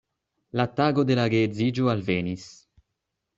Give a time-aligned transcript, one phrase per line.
[0.59, 2.49] La tago de la geedziĝo alvenis.